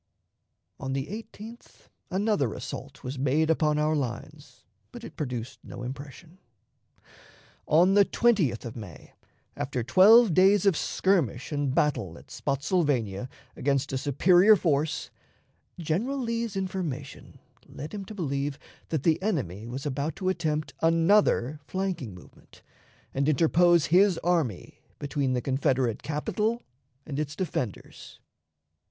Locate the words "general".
15.77-16.17